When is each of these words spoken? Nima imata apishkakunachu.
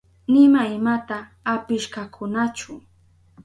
Nima 0.33 0.61
imata 0.77 1.17
apishkakunachu. 1.53 2.71